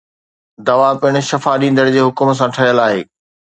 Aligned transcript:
دوا 0.67 0.89
پڻ 1.01 1.13
شفا 1.29 1.53
ڏيندڙ 1.61 1.87
جي 1.97 2.01
حڪم 2.07 2.29
سان 2.41 2.49
ٺهيل 2.59 2.77
آهي 2.89 3.01